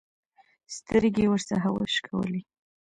سترګې 0.75 1.21
يې 1.25 1.29
ورڅخه 1.31 1.69
وشکولې. 1.73 2.41